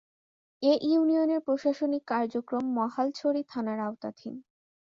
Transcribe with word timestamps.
এ 0.63 0.73
ইউনিয়নের 0.83 1.41
প্রশাসনিক 1.41 2.03
কার্যক্রম 2.07 2.63
মহালছড়ি 2.77 3.41
থানার 3.49 3.79
আওতাধীন। 3.79 4.35